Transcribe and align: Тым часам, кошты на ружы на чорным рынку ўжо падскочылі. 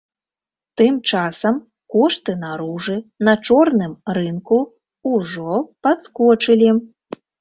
Тым 0.77 0.95
часам, 1.09 1.55
кошты 1.93 2.31
на 2.43 2.51
ружы 2.61 2.97
на 3.29 3.33
чорным 3.49 3.93
рынку 4.19 4.57
ўжо 5.15 5.63
падскочылі. 5.85 6.73